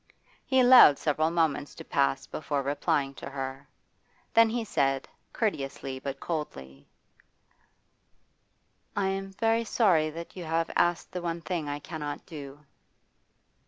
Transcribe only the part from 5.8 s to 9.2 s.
but coldly: 'I